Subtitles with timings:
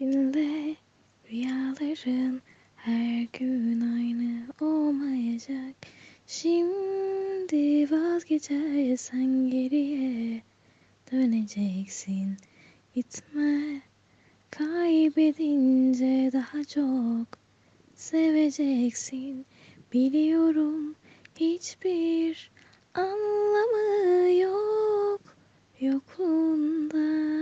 [0.00, 0.76] Dinle
[1.30, 2.42] rüyaların
[2.76, 5.74] her gün aynı olmayacak.
[6.26, 10.42] Şimdi vazgeçersen geriye
[11.12, 12.36] döneceksin.
[12.94, 13.80] Gitme
[14.50, 17.26] kaybedince daha çok
[17.94, 19.46] seveceksin.
[19.92, 20.94] Biliyorum
[21.36, 22.50] hiçbir
[22.94, 25.20] anlamı yok
[25.80, 27.37] yokluğunda